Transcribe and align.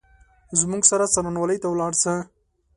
زموږ 0.59 0.81
سره 0.91 1.05
څارنوالۍ 1.13 1.57
ته 1.61 1.67
ولاړ 1.69 1.93
شه! 2.01 2.15